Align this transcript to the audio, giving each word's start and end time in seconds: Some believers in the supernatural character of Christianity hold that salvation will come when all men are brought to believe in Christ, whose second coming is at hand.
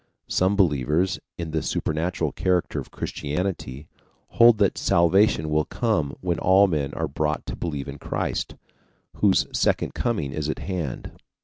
Some 0.27 0.55
believers 0.55 1.19
in 1.37 1.51
the 1.51 1.61
supernatural 1.61 2.31
character 2.31 2.79
of 2.79 2.89
Christianity 2.89 3.87
hold 4.29 4.57
that 4.57 4.75
salvation 4.75 5.47
will 5.51 5.65
come 5.65 6.15
when 6.21 6.39
all 6.39 6.65
men 6.65 6.91
are 6.95 7.07
brought 7.07 7.45
to 7.45 7.55
believe 7.55 7.87
in 7.87 7.99
Christ, 7.99 8.55
whose 9.17 9.45
second 9.53 9.93
coming 9.93 10.31
is 10.31 10.49
at 10.49 10.57
hand. 10.57 11.11